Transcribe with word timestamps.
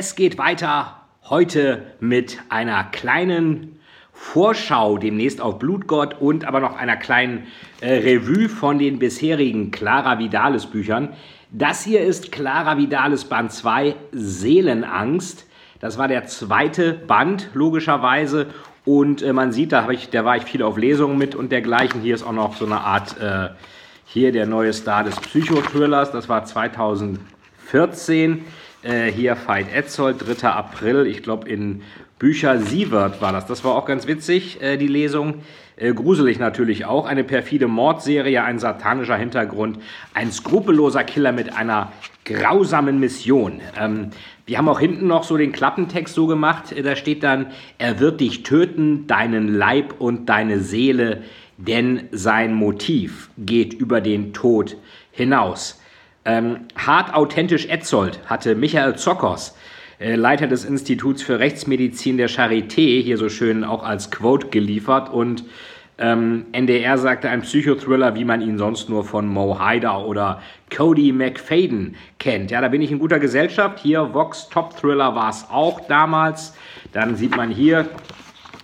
Es 0.00 0.14
geht 0.14 0.38
weiter 0.38 1.00
heute 1.28 1.82
mit 1.98 2.38
einer 2.50 2.84
kleinen 2.84 3.80
Vorschau 4.12 4.96
demnächst 4.96 5.40
auf 5.40 5.58
Blutgott 5.58 6.20
und 6.20 6.44
aber 6.44 6.60
noch 6.60 6.76
einer 6.76 6.94
kleinen 6.94 7.48
äh, 7.80 7.94
Revue 7.94 8.48
von 8.48 8.78
den 8.78 9.00
bisherigen 9.00 9.72
Clara 9.72 10.20
Vidales 10.20 10.66
Büchern. 10.66 11.14
Das 11.50 11.82
hier 11.82 12.02
ist 12.02 12.30
Clara 12.30 12.78
Vidales 12.78 13.24
Band 13.24 13.50
2 13.50 13.96
Seelenangst. 14.12 15.48
Das 15.80 15.98
war 15.98 16.06
der 16.06 16.26
zweite 16.26 16.92
Band, 16.92 17.50
logischerweise. 17.54 18.46
Und 18.84 19.20
äh, 19.20 19.32
man 19.32 19.50
sieht, 19.50 19.72
da, 19.72 19.90
ich, 19.90 20.10
da 20.10 20.24
war 20.24 20.36
ich 20.36 20.44
viel 20.44 20.62
auf 20.62 20.76
Lesungen 20.76 21.18
mit 21.18 21.34
und 21.34 21.50
dergleichen. 21.50 22.02
Hier 22.02 22.14
ist 22.14 22.22
auch 22.22 22.30
noch 22.30 22.54
so 22.54 22.66
eine 22.66 22.82
Art, 22.82 23.20
äh, 23.20 23.48
hier 24.04 24.30
der 24.30 24.46
neue 24.46 24.72
Star 24.72 25.02
des 25.02 25.18
Psychothrillers. 25.18 26.12
Das 26.12 26.28
war 26.28 26.44
2014. 26.44 28.44
Äh, 28.82 29.10
hier 29.10 29.36
Veit 29.46 29.72
Etzold, 29.72 30.16
3. 30.24 30.48
April, 30.48 31.06
ich 31.06 31.22
glaube 31.22 31.48
in 31.48 31.82
Bücher 32.18 32.58
Sievert 32.58 33.20
war 33.20 33.32
das. 33.32 33.46
Das 33.46 33.64
war 33.64 33.74
auch 33.74 33.86
ganz 33.86 34.06
witzig, 34.06 34.60
äh, 34.62 34.76
die 34.76 34.86
Lesung. 34.86 35.42
Äh, 35.76 35.94
gruselig 35.94 36.38
natürlich 36.38 36.84
auch. 36.84 37.06
Eine 37.06 37.24
perfide 37.24 37.68
Mordserie, 37.68 38.42
ein 38.42 38.58
satanischer 38.58 39.16
Hintergrund, 39.16 39.78
ein 40.14 40.30
skrupelloser 40.30 41.04
Killer 41.04 41.32
mit 41.32 41.56
einer 41.56 41.92
grausamen 42.24 43.00
Mission. 43.00 43.60
Ähm, 43.78 44.10
wir 44.46 44.58
haben 44.58 44.68
auch 44.68 44.80
hinten 44.80 45.06
noch 45.06 45.24
so 45.24 45.36
den 45.36 45.52
Klappentext 45.52 46.14
so 46.14 46.26
gemacht. 46.26 46.72
Äh, 46.72 46.82
da 46.82 46.94
steht 46.94 47.22
dann, 47.22 47.46
er 47.78 47.98
wird 47.98 48.20
dich 48.20 48.44
töten, 48.44 49.06
deinen 49.06 49.48
Leib 49.48 49.94
und 50.00 50.28
deine 50.28 50.60
Seele, 50.60 51.22
denn 51.56 52.04
sein 52.12 52.54
Motiv 52.54 53.30
geht 53.38 53.74
über 53.74 54.00
den 54.00 54.32
Tod 54.32 54.76
hinaus. 55.10 55.77
Ähm, 56.28 56.66
hart 56.76 57.14
authentisch 57.14 57.64
Etzold 57.66 58.20
hatte 58.26 58.54
Michael 58.54 58.96
Zockers, 58.96 59.56
äh, 59.98 60.14
Leiter 60.14 60.46
des 60.46 60.66
Instituts 60.66 61.22
für 61.22 61.38
Rechtsmedizin 61.38 62.18
der 62.18 62.28
Charité, 62.28 63.02
hier 63.02 63.16
so 63.16 63.30
schön 63.30 63.64
auch 63.64 63.82
als 63.82 64.10
Quote 64.10 64.48
geliefert. 64.48 65.10
Und 65.10 65.44
ähm, 65.96 66.44
NDR 66.52 66.98
sagte 66.98 67.30
ein 67.30 67.40
Psychothriller, 67.40 68.14
wie 68.14 68.26
man 68.26 68.42
ihn 68.42 68.58
sonst 68.58 68.90
nur 68.90 69.04
von 69.04 69.26
Mo 69.26 69.58
Haider 69.58 70.04
oder 70.04 70.42
Cody 70.68 71.12
McFadden 71.12 71.96
kennt. 72.18 72.50
Ja, 72.50 72.60
da 72.60 72.68
bin 72.68 72.82
ich 72.82 72.92
in 72.92 72.98
guter 72.98 73.20
Gesellschaft. 73.20 73.78
Hier 73.78 74.12
Vox 74.12 74.50
Top 74.50 74.78
Thriller 74.78 75.14
war 75.14 75.30
es 75.30 75.46
auch 75.50 75.80
damals. 75.88 76.52
Dann 76.92 77.16
sieht 77.16 77.34
man 77.38 77.50
hier 77.50 77.88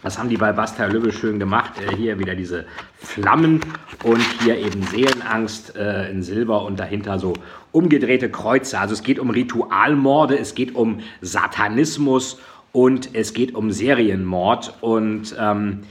das 0.05 0.19
haben 0.19 0.29
die 0.29 0.37
bei 0.37 0.53
Basta 0.53 0.85
Lübbe 0.85 1.13
schön 1.13 1.39
gemacht. 1.39 1.73
Äh, 1.81 1.97
hier 1.97 2.19
wieder 2.19 2.35
diese 2.35 2.67
Flammen 2.99 3.61
und 4.03 4.21
hier 4.43 4.59
eben 4.59 4.83
Seelenangst 4.83 5.77
äh, 5.77 6.11
in 6.11 6.23
Silber 6.23 6.63
und 6.63 6.79
dahinter 6.79 7.19
so 7.19 7.33
umgedrehte 7.73 8.31
Kreuze. 8.31 8.79
Also 8.79 8.93
es 8.93 9.03
geht 9.03 9.19
um 9.19 9.31
Ritualmorde, 9.31 10.39
es 10.39 10.55
geht 10.55 10.75
um 10.75 11.01
Satanismus 11.23 12.39
und 12.73 13.15
es 13.15 13.33
geht 13.33 13.55
um 13.55 13.73
Serienmord. 13.73 14.75
Und 14.83 15.35
ähm, 15.41 15.85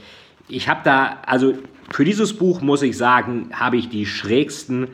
ich 0.46 0.68
habe 0.68 0.80
da, 0.84 1.18
also 1.26 1.54
für 1.90 2.04
dieses 2.04 2.34
Buch 2.34 2.60
muss 2.60 2.82
ich 2.82 2.96
sagen, 2.96 3.50
habe 3.52 3.78
ich 3.78 3.88
die 3.88 4.06
schrägsten, 4.06 4.88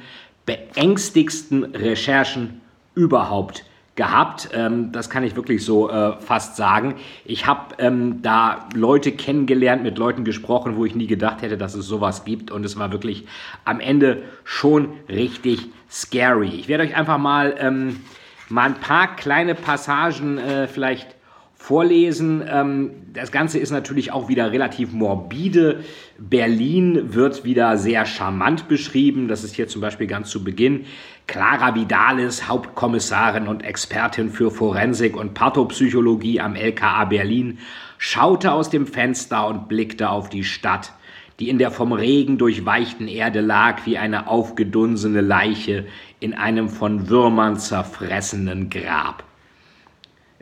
beängstigsten 0.46 1.64
Recherchen 1.64 2.62
überhaupt 2.94 3.66
gehabt. 4.00 4.48
Ähm, 4.54 4.92
das 4.92 5.10
kann 5.10 5.24
ich 5.24 5.36
wirklich 5.36 5.62
so 5.62 5.90
äh, 5.90 6.16
fast 6.20 6.56
sagen. 6.56 6.94
Ich 7.26 7.46
habe 7.46 7.74
ähm, 7.76 8.22
da 8.22 8.66
Leute 8.74 9.12
kennengelernt, 9.12 9.82
mit 9.82 9.98
Leuten 9.98 10.24
gesprochen, 10.24 10.76
wo 10.76 10.86
ich 10.86 10.94
nie 10.94 11.06
gedacht 11.06 11.42
hätte, 11.42 11.58
dass 11.58 11.74
es 11.74 11.84
sowas 11.84 12.24
gibt. 12.24 12.50
Und 12.50 12.64
es 12.64 12.78
war 12.78 12.92
wirklich 12.92 13.26
am 13.66 13.78
Ende 13.78 14.22
schon 14.42 14.88
richtig 15.10 15.66
scary. 15.90 16.48
Ich 16.48 16.66
werde 16.66 16.84
euch 16.84 16.96
einfach 16.96 17.18
mal, 17.18 17.54
ähm, 17.58 18.00
mal 18.48 18.70
ein 18.70 18.80
paar 18.80 19.16
kleine 19.16 19.54
Passagen 19.54 20.38
äh, 20.38 20.66
vielleicht 20.66 21.14
vorlesen. 21.60 22.42
Ähm, 22.50 22.90
das 23.12 23.30
Ganze 23.30 23.58
ist 23.58 23.70
natürlich 23.70 24.12
auch 24.12 24.28
wieder 24.28 24.50
relativ 24.50 24.92
morbide. 24.92 25.84
Berlin 26.18 27.12
wird 27.14 27.44
wieder 27.44 27.76
sehr 27.76 28.06
charmant 28.06 28.66
beschrieben. 28.66 29.28
Das 29.28 29.44
ist 29.44 29.54
hier 29.54 29.68
zum 29.68 29.82
Beispiel 29.82 30.06
ganz 30.06 30.30
zu 30.30 30.42
Beginn. 30.42 30.86
Clara 31.26 31.74
Vidalis, 31.74 32.48
Hauptkommissarin 32.48 33.46
und 33.46 33.62
Expertin 33.62 34.30
für 34.30 34.50
Forensik 34.50 35.16
und 35.16 35.34
Pathopsychologie 35.34 36.40
am 36.40 36.56
LKA 36.56 37.04
Berlin, 37.04 37.58
schaute 37.98 38.52
aus 38.52 38.70
dem 38.70 38.86
Fenster 38.86 39.46
und 39.46 39.68
blickte 39.68 40.08
auf 40.08 40.30
die 40.30 40.44
Stadt, 40.44 40.92
die 41.40 41.50
in 41.50 41.58
der 41.58 41.70
vom 41.70 41.92
Regen 41.92 42.38
durchweichten 42.38 43.06
Erde 43.06 43.42
lag 43.42 43.84
wie 43.84 43.98
eine 43.98 44.28
aufgedunsene 44.28 45.20
Leiche 45.20 45.86
in 46.20 46.32
einem 46.32 46.70
von 46.70 47.10
Würmern 47.10 47.56
zerfressenen 47.58 48.70
Grab. 48.70 49.29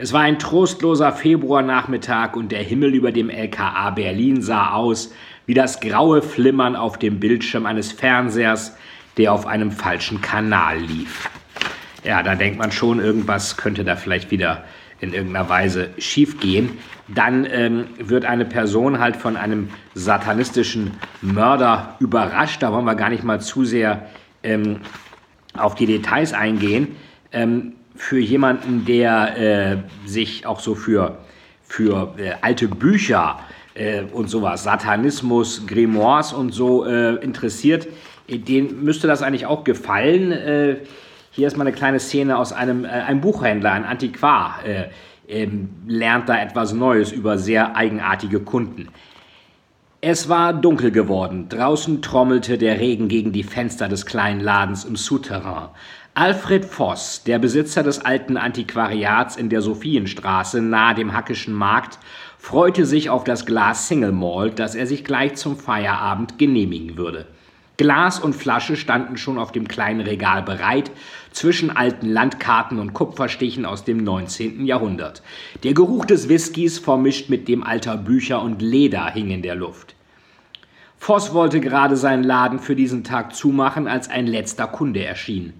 Es 0.00 0.12
war 0.12 0.20
ein 0.20 0.38
trostloser 0.38 1.10
Februarnachmittag 1.10 2.36
und 2.36 2.52
der 2.52 2.62
Himmel 2.62 2.94
über 2.94 3.10
dem 3.10 3.30
LKA 3.30 3.90
Berlin 3.90 4.42
sah 4.42 4.70
aus 4.70 5.12
wie 5.44 5.54
das 5.54 5.80
graue 5.80 6.22
Flimmern 6.22 6.76
auf 6.76 7.00
dem 7.00 7.18
Bildschirm 7.18 7.66
eines 7.66 7.90
Fernsehers, 7.90 8.76
der 9.16 9.32
auf 9.32 9.44
einem 9.44 9.72
falschen 9.72 10.20
Kanal 10.20 10.78
lief. 10.78 11.28
Ja, 12.04 12.22
da 12.22 12.36
denkt 12.36 12.60
man 12.60 12.70
schon, 12.70 13.00
irgendwas 13.00 13.56
könnte 13.56 13.82
da 13.82 13.96
vielleicht 13.96 14.30
wieder 14.30 14.62
in 15.00 15.12
irgendeiner 15.12 15.48
Weise 15.48 15.90
schiefgehen. 15.98 16.78
Dann 17.08 17.44
ähm, 17.50 17.86
wird 17.98 18.24
eine 18.24 18.44
Person 18.44 19.00
halt 19.00 19.16
von 19.16 19.36
einem 19.36 19.68
satanistischen 19.94 20.92
Mörder 21.22 21.96
überrascht. 21.98 22.62
Da 22.62 22.72
wollen 22.72 22.84
wir 22.84 22.94
gar 22.94 23.10
nicht 23.10 23.24
mal 23.24 23.40
zu 23.40 23.64
sehr 23.64 24.06
ähm, 24.44 24.78
auf 25.56 25.74
die 25.74 25.86
Details 25.86 26.34
eingehen. 26.34 26.94
Ähm, 27.32 27.72
für 27.98 28.18
jemanden, 28.18 28.84
der 28.86 29.36
äh, 29.36 29.76
sich 30.08 30.46
auch 30.46 30.60
so 30.60 30.76
für, 30.76 31.18
für 31.64 32.14
äh, 32.16 32.30
alte 32.40 32.68
Bücher 32.68 33.40
äh, 33.74 34.02
und 34.12 34.30
sowas, 34.30 34.62
Satanismus, 34.62 35.66
Grimoires 35.66 36.32
und 36.32 36.52
so 36.52 36.86
äh, 36.86 37.16
interessiert, 37.16 37.88
äh, 38.28 38.38
den 38.38 38.84
müsste 38.84 39.08
das 39.08 39.20
eigentlich 39.20 39.46
auch 39.46 39.64
gefallen. 39.64 40.30
Äh, 40.30 40.76
hier 41.32 41.48
ist 41.48 41.56
mal 41.56 41.66
eine 41.66 41.74
kleine 41.76 41.98
Szene 41.98 42.38
aus 42.38 42.52
einem, 42.52 42.84
einem 42.84 43.20
Buchhändler, 43.20 43.72
ein 43.72 43.84
Antiquar, 43.84 44.60
ähm, 45.28 45.68
lernt 45.86 46.28
da 46.28 46.40
etwas 46.40 46.72
Neues 46.72 47.12
über 47.12 47.36
sehr 47.36 47.76
eigenartige 47.76 48.40
Kunden. 48.40 48.88
Es 50.00 50.28
war 50.28 50.52
dunkel 50.52 50.90
geworden. 50.92 51.48
Draußen 51.48 52.00
trommelte 52.02 52.58
der 52.58 52.78
Regen 52.78 53.08
gegen 53.08 53.32
die 53.32 53.42
Fenster 53.42 53.88
des 53.88 54.06
kleinen 54.06 54.40
Ladens 54.40 54.84
im 54.84 54.96
Souterrain. 54.96 55.68
Alfred 56.14 56.64
Voss, 56.64 57.22
der 57.24 57.38
Besitzer 57.38 57.82
des 57.82 58.04
alten 58.04 58.36
Antiquariats 58.36 59.36
in 59.36 59.48
der 59.48 59.62
Sophienstraße 59.62 60.60
nahe 60.60 60.94
dem 60.94 61.12
Hackischen 61.12 61.54
Markt, 61.54 61.98
freute 62.38 62.86
sich 62.86 63.08
auf 63.08 63.24
das 63.24 63.46
Glas 63.46 63.86
Single 63.86 64.12
Malt, 64.12 64.58
das 64.58 64.74
er 64.74 64.86
sich 64.86 65.04
gleich 65.04 65.36
zum 65.36 65.56
Feierabend 65.56 66.38
genehmigen 66.38 66.96
würde. 66.96 67.26
Glas 67.78 68.18
und 68.18 68.34
Flasche 68.34 68.76
standen 68.76 69.16
schon 69.16 69.38
auf 69.38 69.52
dem 69.52 69.68
kleinen 69.68 70.00
Regal 70.00 70.42
bereit, 70.42 70.90
zwischen 71.30 71.70
alten 71.70 72.08
Landkarten 72.08 72.80
und 72.80 72.92
Kupferstichen 72.92 73.64
aus 73.64 73.84
dem 73.84 73.98
19. 73.98 74.66
Jahrhundert. 74.66 75.22
Der 75.62 75.74
Geruch 75.74 76.04
des 76.04 76.28
Whiskys 76.28 76.80
vermischt 76.80 77.28
mit 77.28 77.46
dem 77.46 77.62
alter 77.62 77.96
Bücher 77.96 78.42
und 78.42 78.60
Leder 78.60 79.06
hing 79.12 79.30
in 79.30 79.42
der 79.42 79.54
Luft. 79.54 79.94
Voss 80.96 81.32
wollte 81.32 81.60
gerade 81.60 81.96
seinen 81.96 82.24
Laden 82.24 82.58
für 82.58 82.74
diesen 82.74 83.04
Tag 83.04 83.32
zumachen, 83.32 83.86
als 83.86 84.10
ein 84.10 84.26
letzter 84.26 84.66
Kunde 84.66 85.04
erschien. 85.04 85.52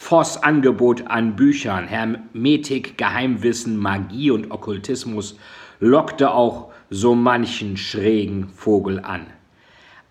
Voss 0.00 0.40
Angebot 0.42 1.08
an 1.08 1.34
Büchern, 1.34 1.88
Hermetik, 1.88 2.96
Geheimwissen, 2.96 3.76
Magie 3.76 4.30
und 4.30 4.52
Okkultismus 4.52 5.36
lockte 5.80 6.30
auch 6.30 6.70
so 6.88 7.16
manchen 7.16 7.76
schrägen 7.76 8.48
Vogel 8.48 9.00
an. 9.00 9.26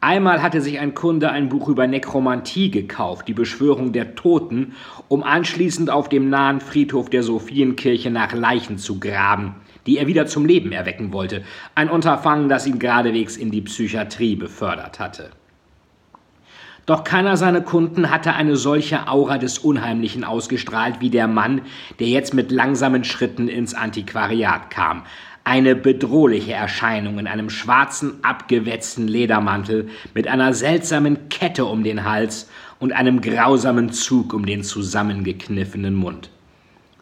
Einmal 0.01 0.43
hatte 0.43 0.59
sich 0.59 0.77
ein 0.77 0.93
Kunde 0.93 1.31
ein 1.31 1.47
Buch 1.47 1.69
über 1.69 1.87
Nekromantie 1.87 2.69
gekauft, 2.69 3.29
die 3.29 3.33
Beschwörung 3.33 3.93
der 3.93 4.13
Toten, 4.15 4.75
um 5.07 5.23
anschließend 5.23 5.89
auf 5.89 6.09
dem 6.09 6.29
nahen 6.29 6.59
Friedhof 6.59 7.09
der 7.09 7.23
Sophienkirche 7.23 8.11
nach 8.11 8.33
Leichen 8.33 8.77
zu 8.77 8.99
graben, 8.99 9.55
die 9.87 9.97
er 9.97 10.07
wieder 10.07 10.27
zum 10.27 10.45
Leben 10.45 10.73
erwecken 10.73 11.13
wollte, 11.13 11.45
ein 11.75 11.89
Unterfangen, 11.89 12.49
das 12.49 12.67
ihn 12.67 12.77
geradewegs 12.77 13.37
in 13.37 13.51
die 13.51 13.61
Psychiatrie 13.61 14.35
befördert 14.35 14.99
hatte. 14.99 15.31
Doch 16.87 17.03
keiner 17.03 17.35
seiner 17.35 17.59
Kunden 17.59 18.09
hatte 18.09 18.33
eine 18.33 18.55
solche 18.55 19.09
Aura 19.09 19.37
des 19.37 19.59
Unheimlichen 19.59 20.23
ausgestrahlt 20.23 21.01
wie 21.01 21.09
der 21.09 21.27
Mann, 21.27 21.63
der 21.99 22.07
jetzt 22.07 22.33
mit 22.33 22.49
langsamen 22.49 23.03
Schritten 23.03 23.49
ins 23.49 23.73
Antiquariat 23.73 24.69
kam. 24.69 25.03
Eine 25.43 25.75
bedrohliche 25.75 26.53
Erscheinung 26.53 27.19
in 27.19 27.27
einem 27.27 27.49
schwarzen, 27.49 28.23
abgewetzten 28.23 29.05
Ledermantel 29.05 29.89
mit 30.13 30.29
einer 30.29 30.53
seltsamen 30.53 31.27
Kette 31.27 31.65
um 31.65 31.83
den 31.83 32.05
Hals 32.05 32.49
und 32.79 32.93
einem 32.93 33.19
grausamen 33.19 33.91
Zug 33.91 34.33
um 34.33 34.45
den 34.45 34.63
zusammengekniffenen 34.63 35.93
Mund. 35.93 36.29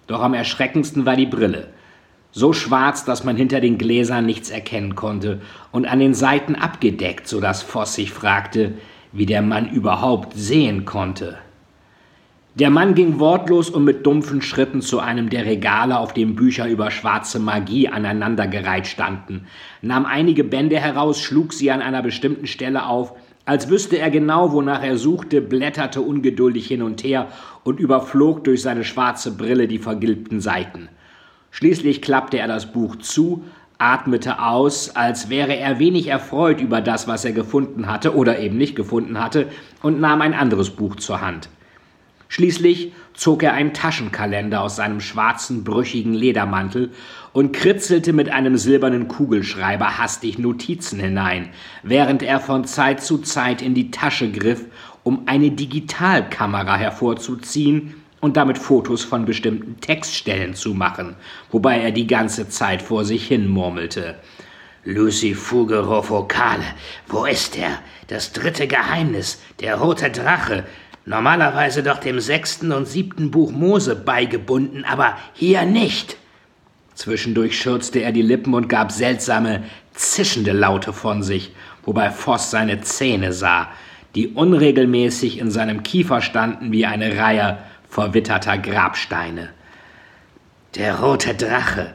Doch 0.08 0.22
am 0.22 0.34
erschreckendsten 0.34 1.06
war 1.06 1.16
die 1.16 1.28
Brille. 1.28 1.68
So 2.32 2.54
schwarz, 2.54 3.06
dass 3.06 3.24
man 3.24 3.38
hinter 3.38 3.62
den 3.62 3.78
Gläsern 3.78 4.26
nichts 4.26 4.50
erkennen 4.50 4.96
konnte 4.96 5.42
und 5.72 5.86
an 5.86 6.00
den 6.00 6.16
Seiten 6.16 6.56
abgedeckt, 6.56 7.28
so 7.28 7.40
dass 7.40 7.62
Voss 7.62 7.94
sich 7.94 8.12
fragte, 8.12 8.74
wie 9.16 9.26
der 9.26 9.42
Mann 9.42 9.70
überhaupt 9.70 10.34
sehen 10.36 10.86
konnte. 10.86 11.38
Der 12.56 12.70
Mann 12.70 12.96
ging 12.96 13.20
wortlos 13.20 13.70
und 13.70 13.84
mit 13.84 14.06
dumpfen 14.06 14.42
Schritten 14.42 14.82
zu 14.82 15.00
einem 15.00 15.30
der 15.30 15.46
Regale, 15.46 16.00
auf 16.00 16.14
dem 16.14 16.36
Bücher 16.36 16.68
über 16.68 16.90
schwarze 16.92 17.40
Magie 17.40 17.90
aneinandergereiht 17.90 18.88
standen, 18.88 19.48
nahm 19.82 20.06
einige 20.06 20.44
Bände 20.44 20.80
heraus, 20.80 21.20
schlug 21.20 21.52
sie 21.52 21.72
an 21.72 21.82
einer 21.82 22.02
bestimmten 22.02 22.48
Stelle 22.48 22.86
auf, 22.86 23.14
als 23.44 23.70
wüsste 23.70 23.98
er 24.00 24.10
genau, 24.10 24.54
wonach 24.54 24.84
er 24.84 24.98
suchte, 24.98 25.42
blätterte 25.42 26.02
ungeduldig 26.02 26.68
hin 26.68 26.82
und 26.82 27.04
her 27.04 27.28
und 27.64 27.80
überflog 27.80 28.44
durch 28.44 28.62
seine 28.62 28.84
schwarze 28.84 29.36
Brille 29.36 29.68
die 29.68 29.78
vergilbten 29.78 30.40
Seiten. 30.42 30.90
Schließlich 31.52 32.02
klappte 32.02 32.40
er 32.40 32.48
das 32.48 32.72
Buch 32.72 32.96
zu, 32.98 33.44
atmete 33.78 34.40
aus, 34.40 34.96
als 34.96 35.30
wäre 35.30 35.56
er 35.56 35.80
wenig 35.80 36.08
erfreut 36.08 36.62
über 36.62 36.82
das, 36.82 37.08
was 37.08 37.26
er 37.26 37.34
gefunden 37.34 37.88
hatte 37.88 38.16
oder 38.16 38.40
eben 38.40 38.58
nicht 38.58 38.76
gefunden 38.76 39.20
hatte, 39.20 39.50
und 39.82 40.00
nahm 40.00 40.22
ein 40.22 40.34
anderes 40.34 40.70
Buch 40.70 40.96
zur 40.96 41.22
Hand. 41.22 41.50
Schließlich 42.28 42.94
zog 43.14 43.44
er 43.44 43.54
einen 43.54 43.74
Taschenkalender 43.74 44.62
aus 44.62 44.76
seinem 44.76 45.00
schwarzen, 45.00 45.64
brüchigen 45.64 46.14
Ledermantel 46.14 46.92
und 47.34 47.54
kritzelte 47.54 48.14
mit 48.14 48.30
einem 48.30 48.58
silbernen 48.58 49.08
Kugelschreiber 49.08 49.98
hastig 49.98 50.38
Notizen 50.38 51.00
hinein, 51.00 51.50
während 51.84 52.24
er 52.24 52.40
von 52.40 52.66
Zeit 52.66 53.04
zu 53.04 53.20
Zeit 53.20 53.62
in 53.62 53.74
die 53.74 53.92
Tasche 53.92 54.32
griff, 54.32 54.66
um 55.04 55.24
eine 55.28 55.52
Digitalkamera 55.52 56.76
hervorzuziehen 56.76 57.94
und 58.22 58.38
damit 58.38 58.58
Fotos 58.58 59.04
von 59.04 59.26
bestimmten 59.26 59.80
Textstellen 59.80 60.56
zu 60.56 60.74
machen, 60.74 61.16
wobei 61.52 61.80
er 61.80 61.92
die 61.92 62.08
ganze 62.08 62.50
Zeit 62.50 62.82
vor 62.82 63.06
sich 63.06 63.28
hin 63.28 63.48
murmelte. 63.48 64.16
Lucifugero 64.84 66.08
Vocale, 66.08 66.64
wo 67.08 67.26
ist 67.26 67.58
er? 67.58 67.80
Das 68.08 68.34
dritte 68.34 68.68
Geheimnis, 68.68 69.42
der 69.60 69.78
rote 69.78 70.12
Drache. 70.12 70.64
Normalerweise 71.06 71.82
doch 71.82 71.98
dem 71.98 72.20
sechsten 72.20 72.72
und 72.72 72.88
siebten 72.88 73.32
Buch 73.32 73.52
Mose 73.52 73.96
beigebunden, 73.96 74.86
aber 74.86 75.18
hier 75.34 75.64
nicht. 75.64 76.18
Zwischendurch 76.94 77.60
schürzte 77.60 78.00
er 78.00 78.12
die 78.12 78.22
Lippen 78.22 78.54
und 78.54 78.70
gab 78.70 78.92
seltsame, 78.92 79.64
zischende 79.94 80.52
Laute 80.52 80.94
von 80.94 81.24
sich, 81.24 81.52
wobei 81.84 82.10
Voss 82.12 82.52
seine 82.52 82.82
Zähne 82.82 83.34
sah, 83.34 83.70
die 84.16 84.30
unregelmäßig 84.30 85.40
in 85.40 85.52
seinem 85.52 85.84
Kiefer 85.84 86.22
standen 86.22 86.72
wie 86.72 86.86
eine 86.86 87.18
Reihe 87.18 87.58
verwitterter 87.96 88.58
Grabsteine. 88.58 89.52
Der 90.76 91.00
rote 91.00 91.34
Drache. 91.34 91.94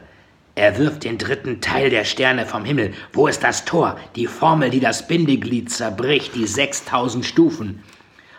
Er 0.55 0.79
wirft 0.79 1.03
den 1.03 1.19
dritten 1.19 1.61
Teil 1.61 1.91
der 1.91 2.05
Sterne 2.05 2.47
vom 2.47 2.65
Himmel. 2.65 2.95
Wo 3.13 3.27
ist 3.27 3.43
das 3.43 3.65
Tor? 3.65 3.99
Die 4.15 4.25
Formel, 4.25 4.71
die 4.71 4.79
das 4.79 5.07
Bindeglied 5.07 5.69
zerbricht, 5.69 6.33
die 6.33 6.47
6000 6.47 7.23
Stufen. 7.23 7.83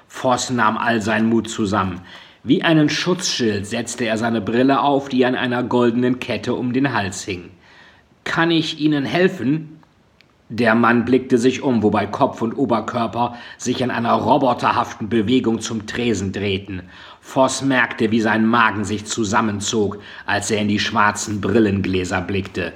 Voss 0.09 0.51
nahm 0.51 0.77
all 0.77 1.01
seinen 1.03 1.29
Mut 1.29 1.49
zusammen. 1.49 2.01
Wie 2.43 2.65
einen 2.65 2.89
Schutzschild 2.89 3.65
setzte 3.65 4.07
er 4.07 4.19
seine 4.19 4.41
Brille 4.41 4.81
auf, 4.81 5.09
die 5.09 5.25
an 5.25 5.37
einer 5.37 5.63
goldenen 5.63 6.19
Kette 6.19 6.55
um 6.55 6.73
den 6.73 6.93
Hals 6.93 7.23
hing. 7.23 7.53
Kann 8.25 8.51
ich 8.51 8.81
Ihnen 8.81 9.05
helfen? 9.05 9.72
Der 10.55 10.75
Mann 10.75 11.07
blickte 11.07 11.39
sich 11.39 11.63
um, 11.63 11.83
wobei 11.83 12.05
Kopf 12.05 12.43
und 12.43 12.53
Oberkörper 12.53 13.37
sich 13.57 13.81
in 13.81 13.91
einer 13.91 14.13
roboterhaften 14.13 15.09
Bewegung 15.09 15.63
zum 15.63 15.87
Tresen 15.87 16.31
drehten. 16.33 16.83
Voss 17.23 17.63
merkte, 17.63 18.11
wie 18.11 18.21
sein 18.21 18.45
Magen 18.45 18.85
sich 18.85 19.07
zusammenzog, 19.07 19.99
als 20.27 20.51
er 20.51 20.61
in 20.61 20.69
die 20.69 20.79
schwarzen 20.79 21.41
Brillengläser 21.41 22.21
blickte. 22.21 22.75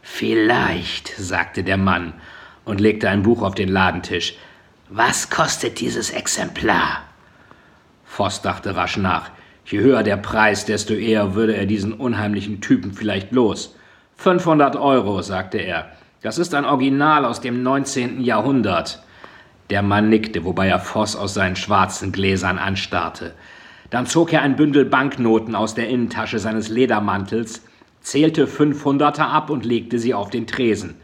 Vielleicht, 0.00 1.08
sagte 1.18 1.64
der 1.64 1.76
Mann 1.76 2.14
und 2.64 2.80
legte 2.80 3.10
ein 3.10 3.24
Buch 3.24 3.42
auf 3.42 3.54
den 3.54 3.68
Ladentisch. 3.68 4.34
Was 4.88 5.28
kostet 5.28 5.80
dieses 5.80 6.08
Exemplar? 6.08 7.02
Voss 8.06 8.40
dachte 8.40 8.74
rasch 8.74 8.96
nach. 8.96 9.32
Je 9.66 9.80
höher 9.80 10.02
der 10.02 10.16
Preis, 10.16 10.64
desto 10.64 10.94
eher 10.94 11.34
würde 11.34 11.54
er 11.54 11.66
diesen 11.66 11.92
unheimlichen 11.92 12.62
Typen 12.62 12.94
vielleicht 12.94 13.32
los. 13.32 13.76
500 14.16 14.76
Euro, 14.76 15.20
sagte 15.20 15.58
er. 15.58 15.92
Das 16.20 16.36
ist 16.38 16.52
ein 16.54 16.64
Original 16.64 17.24
aus 17.24 17.40
dem 17.40 17.62
19. 17.62 18.20
Jahrhundert. 18.20 19.04
Der 19.70 19.82
Mann 19.82 20.08
nickte, 20.08 20.44
wobei 20.44 20.66
er 20.66 20.80
Voss 20.80 21.14
aus 21.14 21.34
seinen 21.34 21.54
schwarzen 21.54 22.10
Gläsern 22.10 22.58
anstarrte. 22.58 23.34
Dann 23.90 24.06
zog 24.06 24.32
er 24.32 24.42
ein 24.42 24.56
Bündel 24.56 24.84
Banknoten 24.84 25.54
aus 25.54 25.74
der 25.74 25.88
Innentasche 25.88 26.40
seines 26.40 26.68
Ledermantels, 26.68 27.64
zählte 28.00 28.46
500er 28.46 29.28
ab 29.28 29.48
und 29.48 29.64
legte 29.64 30.00
sie 30.00 30.12
auf 30.12 30.30
den 30.30 30.48
Tresen. 30.48 30.96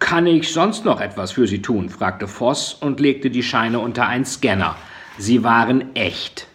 Kann 0.00 0.26
ich 0.26 0.52
sonst 0.52 0.84
noch 0.84 1.00
etwas 1.00 1.30
für 1.30 1.46
Sie 1.46 1.62
tun? 1.62 1.88
fragte 1.88 2.26
Voss 2.26 2.74
und 2.74 2.98
legte 2.98 3.30
die 3.30 3.44
Scheine 3.44 3.78
unter 3.78 4.08
einen 4.08 4.24
Scanner. 4.24 4.74
Sie 5.18 5.44
waren 5.44 5.94
echt. 5.94 6.48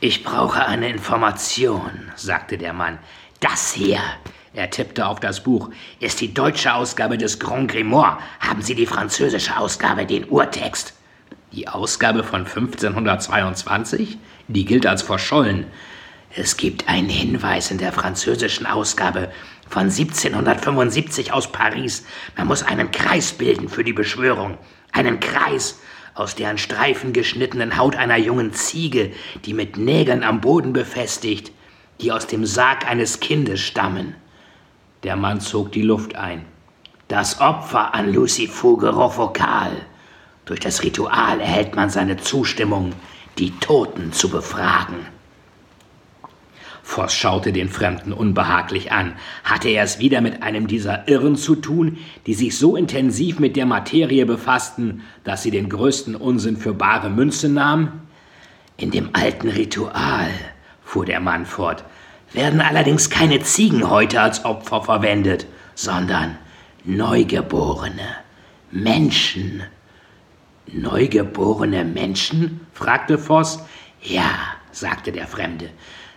Ich 0.00 0.24
brauche 0.24 0.64
eine 0.64 0.88
Information, 0.88 1.90
sagte 2.16 2.56
der 2.56 2.72
Mann. 2.72 2.98
Das 3.40 3.72
hier, 3.72 4.00
er 4.54 4.68
tippte 4.70 5.06
auf 5.06 5.18
das 5.18 5.42
Buch. 5.42 5.70
Ist 5.98 6.20
die 6.20 6.34
deutsche 6.34 6.74
Ausgabe 6.74 7.16
des 7.16 7.38
Grand 7.38 7.70
Grimoire. 7.70 8.18
Haben 8.40 8.60
Sie 8.60 8.74
die 8.74 8.86
französische 8.86 9.56
Ausgabe, 9.56 10.04
den 10.04 10.28
Urtext? 10.28 10.94
Die 11.52 11.68
Ausgabe 11.68 12.22
von 12.22 12.40
1522? 12.46 14.18
Die 14.48 14.64
gilt 14.66 14.86
als 14.86 15.02
verschollen. 15.02 15.66
Es 16.34 16.56
gibt 16.56 16.88
einen 16.88 17.08
Hinweis 17.08 17.70
in 17.70 17.78
der 17.78 17.92
französischen 17.92 18.66
Ausgabe 18.66 19.30
von 19.68 19.84
1775 19.84 21.32
aus 21.32 21.50
Paris. 21.50 22.04
Man 22.36 22.46
muss 22.46 22.62
einen 22.62 22.90
Kreis 22.90 23.32
bilden 23.32 23.70
für 23.70 23.84
die 23.84 23.92
Beschwörung. 23.94 24.58
Einen 24.92 25.18
Kreis 25.20 25.78
aus 26.14 26.34
der 26.34 26.50
an 26.50 26.58
Streifen 26.58 27.14
geschnittenen 27.14 27.78
Haut 27.78 27.96
einer 27.96 28.18
jungen 28.18 28.52
Ziege, 28.52 29.12
die 29.46 29.54
mit 29.54 29.78
Nägeln 29.78 30.22
am 30.22 30.42
Boden 30.42 30.74
befestigt, 30.74 31.52
die 32.02 32.12
aus 32.12 32.26
dem 32.26 32.44
Sarg 32.44 32.86
eines 32.86 33.20
Kindes 33.20 33.60
stammen. 33.60 34.14
Der 35.02 35.16
Mann 35.16 35.40
zog 35.40 35.72
die 35.72 35.82
Luft 35.82 36.14
ein. 36.14 36.44
Das 37.08 37.40
Opfer 37.40 37.92
an 37.92 38.12
Lucifugero 38.12 39.16
Vokal. 39.16 39.72
Durch 40.44 40.60
das 40.60 40.84
Ritual 40.84 41.40
erhält 41.40 41.74
man 41.74 41.90
seine 41.90 42.18
Zustimmung, 42.18 42.92
die 43.38 43.50
Toten 43.58 44.12
zu 44.12 44.28
befragen. 44.28 45.06
Voss 46.84 47.14
schaute 47.14 47.52
den 47.52 47.68
Fremden 47.68 48.12
unbehaglich 48.12 48.92
an. 48.92 49.14
Hatte 49.42 49.68
er 49.70 49.82
es 49.82 49.98
wieder 49.98 50.20
mit 50.20 50.42
einem 50.42 50.68
dieser 50.68 51.08
Irren 51.08 51.36
zu 51.36 51.56
tun, 51.56 51.98
die 52.26 52.34
sich 52.34 52.56
so 52.56 52.76
intensiv 52.76 53.40
mit 53.40 53.56
der 53.56 53.66
Materie 53.66 54.26
befassten, 54.26 55.02
dass 55.24 55.42
sie 55.42 55.50
den 55.50 55.68
größten 55.68 56.14
Unsinn 56.14 56.56
für 56.56 56.74
bare 56.74 57.10
Münze 57.10 57.48
nahmen? 57.48 58.02
In 58.76 58.90
dem 58.90 59.10
alten 59.14 59.48
Ritual, 59.48 60.30
fuhr 60.84 61.06
der 61.06 61.20
Mann 61.20 61.46
fort, 61.46 61.84
werden 62.32 62.60
allerdings 62.60 63.10
keine 63.10 63.40
Ziegen 63.40 63.88
heute 63.90 64.20
als 64.20 64.44
Opfer 64.44 64.82
verwendet, 64.82 65.46
sondern 65.74 66.38
Neugeborene, 66.84 68.16
Menschen. 68.70 69.62
Neugeborene 70.66 71.84
Menschen? 71.84 72.66
fragte 72.72 73.18
Voss. 73.18 73.60
Ja, 74.02 74.30
sagte 74.72 75.12
der 75.12 75.28
Fremde. 75.28 75.70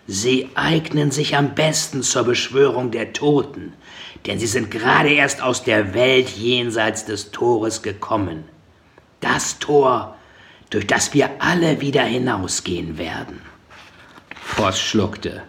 Sie 0.08 0.50
eignen 0.56 1.12
sich 1.12 1.36
am 1.36 1.56
besten 1.56 2.04
zur 2.04 2.24
Beschwörung 2.24 2.92
der 2.92 3.14
Toten, 3.14 3.74
denn 4.26 4.40
sie 4.40 4.48
sind 4.48 4.72
gerade 4.72 5.10
erst 5.10 5.42
aus 5.42 5.64
der 5.64 5.94
Welt 5.94 6.30
jenseits 6.30 7.06
des 7.06 7.32
Tores 7.32 7.82
gekommen. 7.82 8.46
Das 9.20 9.60
Tor, 9.60 10.16
durch 10.70 10.88
das 10.88 11.14
wir 11.14 11.30
alle 11.40 11.82
wieder 11.82 12.04
hinausgehen 12.04 12.98
werden. 12.98 13.42
Voss 14.42 14.80
schluckte. 14.80 15.44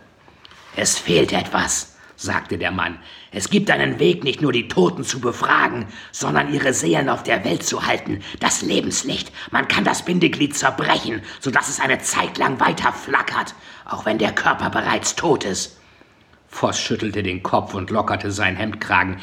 Es 0.79 0.99
fehlt 0.99 1.33
etwas, 1.33 1.97
sagte 2.17 2.59
der 2.59 2.71
Mann. 2.71 2.99
Es 3.31 3.49
gibt 3.49 3.71
einen 3.71 3.99
Weg, 3.99 4.25
nicht 4.25 4.43
nur 4.43 4.53
die 4.53 4.69
Toten 4.69 5.05
zu 5.05 5.21
befragen, 5.21 5.87
sondern 6.13 6.53
ihre 6.53 6.75
Seelen 6.75 7.09
auf 7.09 7.23
der 7.23 7.45
Welt 7.47 7.63
zu 7.63 7.87
halten. 7.87 8.23
Das 8.41 8.61
Lebenslicht. 8.61 9.33
Man 9.51 9.69
kann 9.69 9.85
das 9.85 10.05
Bindeglied 10.05 10.55
zerbrechen, 10.55 11.23
sodass 11.41 11.71
es 11.71 11.81
eine 11.81 12.01
Zeit 12.01 12.37
lang 12.37 12.61
weiter 12.61 12.93
flackert, 12.93 13.55
auch 13.87 14.05
wenn 14.05 14.19
der 14.19 14.33
Körper 14.33 14.69
bereits 14.69 15.17
tot 15.17 15.45
ist. 15.45 15.79
Voss 16.47 16.79
schüttelte 16.79 17.23
den 17.23 17.43
Kopf 17.43 17.73
und 17.73 17.91
lockerte 17.91 18.31
seinen 18.31 18.57
Hemdkragen. 18.57 19.17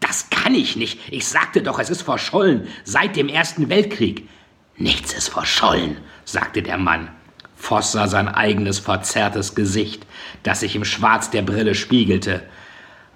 Das 0.00 0.30
kann 0.30 0.54
ich 0.54 0.74
nicht. 0.74 1.12
Ich 1.12 1.28
sagte 1.28 1.62
doch, 1.62 1.78
es 1.78 1.90
ist 1.90 2.02
verschollen, 2.02 2.66
seit 2.84 3.16
dem 3.16 3.28
Ersten 3.28 3.68
Weltkrieg. 3.68 4.26
Nichts 4.76 5.12
ist 5.12 5.28
verschollen, 5.28 5.98
sagte 6.24 6.62
der 6.62 6.78
Mann. 6.78 7.10
Voss 7.64 7.92
sah 7.92 8.08
sein 8.08 8.28
eigenes 8.28 8.78
verzerrtes 8.78 9.54
Gesicht, 9.54 10.06
das 10.42 10.60
sich 10.60 10.76
im 10.76 10.84
Schwarz 10.84 11.30
der 11.30 11.40
Brille 11.40 11.74
spiegelte. 11.74 12.42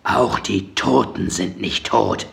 Auch 0.05 0.39
die 0.39 0.75
Toten 0.75 1.29
sind 1.29 1.61
nicht 1.61 1.87
tot. 1.87 2.27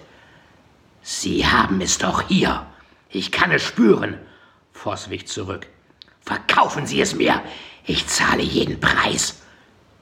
Sie 1.01 1.45
haben 1.45 1.81
es 1.81 1.97
doch 1.97 2.21
hier. 2.21 2.65
Ich 3.09 3.33
kann 3.33 3.51
es 3.51 3.63
spüren. 3.63 4.17
Voss 4.71 5.09
wich 5.09 5.27
zurück. 5.27 5.67
Verkaufen 6.21 6.85
Sie 6.85 7.01
es 7.01 7.15
mir. 7.15 7.41
Ich 7.83 8.07
zahle 8.07 8.43
jeden 8.43 8.79
Preis. 8.79 9.41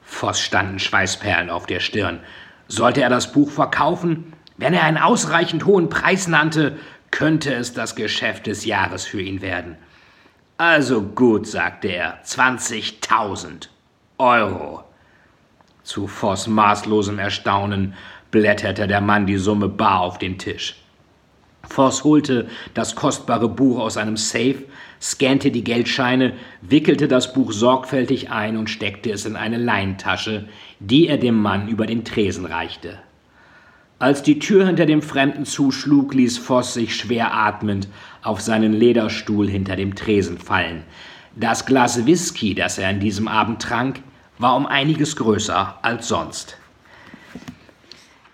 Voss 0.04 0.40
standen 0.40 0.78
Schweißperlen 0.78 1.50
auf 1.50 1.66
der 1.66 1.80
Stirn. 1.80 2.20
Sollte 2.68 3.02
er 3.02 3.10
das 3.10 3.32
Buch 3.32 3.50
verkaufen? 3.50 4.34
Wenn 4.56 4.72
er 4.72 4.84
einen 4.84 4.98
ausreichend 4.98 5.64
hohen 5.64 5.88
Preis 5.88 6.28
nannte, 6.28 6.78
könnte 7.10 7.52
es 7.52 7.74
das 7.74 7.96
Geschäft 7.96 8.46
des 8.46 8.64
Jahres 8.64 9.04
für 9.04 9.20
ihn 9.20 9.42
werden. 9.42 9.76
Also 10.56 11.02
gut, 11.02 11.48
sagte 11.48 11.88
er, 11.88 12.22
20.000 12.24 13.68
Euro. 14.18 14.84
Zu 15.82 16.06
Voss 16.06 16.46
maßlosem 16.46 17.18
Erstaunen 17.18 17.94
blätterte 18.30 18.86
der 18.86 19.00
Mann 19.00 19.26
die 19.26 19.36
Summe 19.36 19.68
bar 19.68 20.00
auf 20.00 20.18
den 20.18 20.38
Tisch. 20.38 20.76
Voss 21.68 22.04
holte 22.04 22.48
das 22.72 22.94
kostbare 22.94 23.48
Buch 23.48 23.80
aus 23.80 23.96
einem 23.96 24.16
Safe, 24.16 24.62
scannte 25.00 25.50
die 25.50 25.64
Geldscheine, 25.64 26.34
wickelte 26.60 27.08
das 27.08 27.32
Buch 27.32 27.50
sorgfältig 27.50 28.30
ein 28.30 28.56
und 28.56 28.70
steckte 28.70 29.10
es 29.10 29.26
in 29.26 29.34
eine 29.34 29.58
Leintasche, 29.58 30.48
die 30.78 31.08
er 31.08 31.18
dem 31.18 31.40
Mann 31.40 31.66
über 31.66 31.86
den 31.86 32.04
Tresen 32.04 32.46
reichte. 32.46 33.00
Als 34.04 34.22
die 34.22 34.38
Tür 34.38 34.66
hinter 34.66 34.84
dem 34.84 35.00
Fremden 35.00 35.46
zuschlug, 35.46 36.12
ließ 36.12 36.36
Voss 36.36 36.74
sich 36.74 36.94
schwer 36.94 37.32
atmend 37.32 37.88
auf 38.22 38.42
seinen 38.42 38.74
Lederstuhl 38.74 39.48
hinter 39.48 39.76
dem 39.76 39.94
Tresen 39.94 40.36
fallen. 40.36 40.82
Das 41.36 41.64
Glas 41.64 42.04
Whisky, 42.04 42.54
das 42.54 42.76
er 42.76 42.90
an 42.90 43.00
diesem 43.00 43.28
Abend 43.28 43.62
trank, 43.62 44.02
war 44.36 44.56
um 44.56 44.66
einiges 44.66 45.16
größer 45.16 45.78
als 45.80 46.06
sonst. 46.06 46.58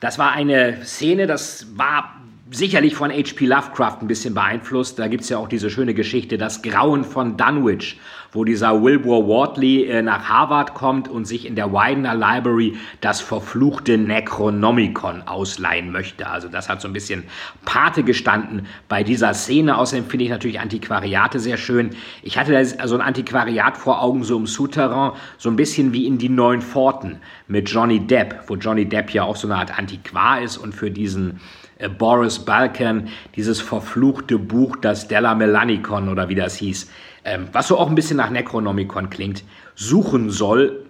Das 0.01 0.19
war 0.19 0.33
eine 0.33 0.85
Szene, 0.85 1.29
das 1.29 1.69
war 1.77 2.20
sicherlich 2.53 2.97
von 2.97 3.11
H.P. 3.11 3.47
Lovecraft 3.47 3.99
ein 4.03 4.09
bisschen 4.09 4.35
beeinflusst. 4.35 4.99
Da 4.99 5.07
gibt 5.07 5.23
es 5.23 5.29
ja 5.29 5.39
auch 5.39 5.49
diese 5.49 5.71
schöne 5.71 5.95
Geschichte, 5.95 6.37
das 6.37 6.63
Grauen 6.63 7.05
von 7.05 7.37
Dunwich, 7.37 8.01
wo 8.33 8.45
dieser 8.45 8.83
Wilbur 8.83 9.29
Wardley 9.29 9.85
äh, 9.85 10.03
nach 10.03 10.29
Harvard 10.29 10.75
kommt 10.75 11.09
und 11.09 11.27
sich 11.27 11.47
in 11.47 11.55
der 11.55 11.73
Widener 11.73 12.15
Library 12.15 12.77
das 13.01 13.21
verfluchte 13.21 13.99
Necronomicon 13.99 15.23
ausleihen 15.23 15.93
möchte. 15.93 16.27
Also 16.27 16.49
das 16.49 16.69
hat 16.69 16.81
so 16.81 16.89
ein 16.89 16.93
bisschen 16.93 17.25
Pate 17.65 18.03
gestanden 18.03 18.67
bei 18.89 19.05
dieser 19.05 19.33
Szene. 19.35 19.79
Außerdem 19.79 20.07
finde 20.07 20.25
ich 20.25 20.31
natürlich 20.31 20.59
Antiquariate 20.59 21.39
sehr 21.39 21.57
schön. 21.57 21.91
Ich 22.23 22.37
hatte 22.37 22.53
da 22.53 22.89
so 22.89 22.97
ein 22.97 23.01
Antiquariat 23.01 23.77
vor 23.77 24.03
Augen, 24.03 24.25
so 24.25 24.37
im 24.37 24.47
Souterrain, 24.47 25.13
so 25.39 25.51
ein 25.51 25.57
bisschen 25.57 25.93
wie 25.93 26.07
in 26.07 26.19
die 26.19 26.29
Neuen 26.29 26.63
Pforten 26.63 27.21
mit 27.47 27.71
Johnny 27.71 28.01
Depp, 28.01 28.43
wo 28.49 28.57
Johnny 28.57 28.89
Depp 28.89 29.11
ja 29.11 29.23
auch 29.23 29.37
so 29.37 29.47
eine 29.47 29.57
Art 29.57 29.79
Antiquar 29.79 30.43
ist 30.43 30.57
und 30.57 30.75
für 30.75 30.91
diesen 30.91 31.41
Boris 31.89 32.41
Balkan, 32.41 33.09
dieses 33.37 33.61
verfluchte 33.61 34.39
Buch, 34.39 34.77
das 34.77 35.09
Della 35.09 35.35
Melanicon 35.35 36.09
oder 36.09 36.29
wie 36.29 36.35
das 36.35 36.57
hieß, 36.57 36.91
ähm, 37.25 37.49
was 37.53 37.69
so 37.69 37.79
auch 37.79 37.89
ein 37.89 37.95
bisschen 37.95 38.17
nach 38.17 38.31
Necronomicon 38.31 39.11
klingt, 39.11 39.45
suchen 39.75 40.31
soll, 40.31 40.87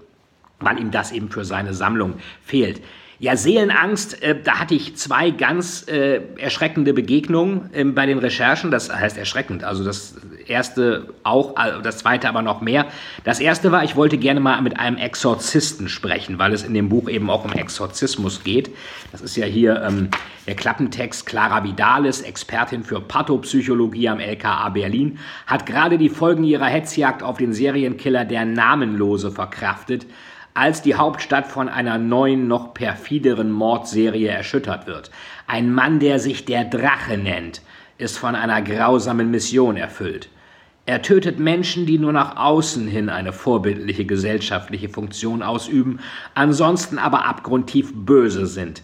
weil 0.59 0.78
ihm 0.78 0.90
das 0.90 1.12
eben 1.12 1.30
für 1.30 1.44
seine 1.44 1.75
Sammlung 1.75 2.14
fehlt. 2.42 2.82
Ja, 3.23 3.37
Seelenangst, 3.37 4.23
äh, 4.23 4.35
da 4.43 4.61
hatte 4.61 4.75
ich 4.75 4.97
zwei 4.97 5.31
ganz 5.31 5.87
äh, 5.87 6.23
erschreckende 6.39 6.95
Begegnungen 6.95 7.69
äh, 7.75 7.85
bei 7.85 8.07
den 8.07 8.19
Recherchen. 8.19 8.71
Das 8.71 8.91
heißt 8.91 9.19
erschreckend. 9.19 9.62
Also 9.62 9.85
das 9.85 10.15
erste 10.47 11.12
auch, 11.23 11.55
äh, 11.62 11.83
das 11.83 11.99
zweite 11.99 12.31
aber 12.31 12.41
noch 12.41 12.62
mehr. 12.62 12.87
Das 13.25 13.39
erste 13.39 13.73
war, 13.73 13.85
ich 13.85 13.95
wollte 13.95 14.17
gerne 14.17 14.41
mal 14.41 14.62
mit 14.62 14.81
einem 14.81 14.97
Exorzisten 14.97 15.91
sprechen, 15.91 16.39
weil 16.39 16.55
es 16.55 16.62
in 16.62 16.73
dem 16.73 16.89
Buch 16.89 17.11
eben 17.11 17.29
auch 17.29 17.45
um 17.45 17.53
Exorzismus 17.53 18.43
geht. 18.43 18.71
Das 19.12 19.21
ist 19.21 19.37
ja 19.37 19.45
hier 19.45 19.83
ähm, 19.83 20.09
der 20.47 20.55
Klappentext. 20.55 21.27
Clara 21.27 21.62
Vidalis, 21.62 22.23
Expertin 22.23 22.85
für 22.85 23.03
Pathopsychologie 23.03 24.09
am 24.09 24.21
LKA 24.21 24.71
Berlin, 24.71 25.19
hat 25.47 25.67
gerade 25.67 25.99
die 25.99 26.09
Folgen 26.09 26.43
ihrer 26.43 26.69
Hetzjagd 26.69 27.23
auf 27.23 27.37
den 27.37 27.53
Serienkiller 27.53 28.25
Der 28.25 28.47
Namenlose 28.47 29.31
verkraftet 29.31 30.07
als 30.54 30.83
die 30.83 30.95
Hauptstadt 30.95 31.47
von 31.47 31.69
einer 31.69 31.99
neuen, 31.99 32.49
noch 32.49 32.75
perfideren 32.75 33.50
Mordserie 33.50 34.28
erschüttert 34.28 34.87
wird. 34.87 35.11
Ein 35.47 35.73
Mann, 35.73 36.00
der 36.00 36.19
sich 36.19 36.45
der 36.45 36.64
Drache 36.64 37.16
nennt, 37.16 37.62
ist 37.99 38.19
von 38.19 38.35
einer 38.35 38.62
grausamen 38.62 39.30
Mission 39.30 39.76
erfüllt. 39.76 40.28
Er 40.87 41.02
tötet 41.02 41.38
Menschen, 41.38 41.87
die 41.87 41.99
nur 41.99 42.12
nach 42.12 42.37
außen 42.37 42.88
hin 42.88 43.11
eine 43.11 43.33
vorbildliche 43.33 44.07
gesellschaftliche 44.07 44.88
Funktion 44.88 45.42
ausüben, 45.42 46.00
ansonsten 46.35 46.99
aber 46.99 47.26
abgrundtief 47.26 47.92
böse 47.95 48.47
sind. 48.47 48.83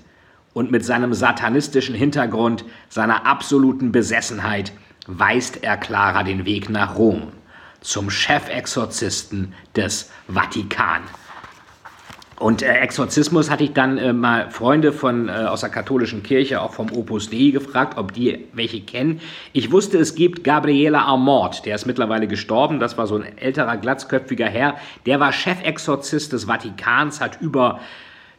Und 0.52 0.70
mit 0.70 0.84
seinem 0.84 1.14
satanistischen 1.14 1.94
Hintergrund, 1.94 2.64
seiner 2.88 3.26
absoluten 3.26 3.92
Besessenheit, 3.92 4.72
weist 5.06 5.62
er 5.64 5.76
Clara 5.76 6.22
den 6.22 6.44
Weg 6.44 6.70
nach 6.70 6.96
Rom, 6.96 7.32
zum 7.80 8.10
Chefexorzisten 8.10 9.52
des 9.74 10.10
Vatikan. 10.28 11.02
Und 12.38 12.62
äh, 12.62 12.66
Exorzismus 12.80 13.50
hatte 13.50 13.64
ich 13.64 13.72
dann 13.72 13.96
äh, 13.96 14.12
mal 14.12 14.50
Freunde 14.50 14.92
von, 14.92 15.28
äh, 15.28 15.32
aus 15.32 15.62
der 15.62 15.70
katholischen 15.70 16.22
Kirche, 16.22 16.60
auch 16.60 16.74
vom 16.74 16.92
Opus 16.92 17.30
Dei, 17.30 17.50
gefragt, 17.50 17.96
ob 17.96 18.12
die 18.12 18.44
welche 18.52 18.82
kennen. 18.82 19.20
Ich 19.54 19.72
wusste, 19.72 19.98
es 19.98 20.14
gibt 20.14 20.44
Gabriela 20.44 21.02
Armort, 21.02 21.64
der 21.64 21.74
ist 21.74 21.86
mittlerweile 21.86 22.28
gestorben. 22.28 22.78
Das 22.78 22.98
war 22.98 23.06
so 23.06 23.16
ein 23.16 23.38
älterer, 23.38 23.78
glatzköpfiger 23.78 24.46
Herr. 24.46 24.76
Der 25.06 25.18
war 25.18 25.32
Chefexorzist 25.32 26.34
des 26.34 26.44
Vatikans, 26.44 27.22
hat 27.22 27.40
über 27.40 27.80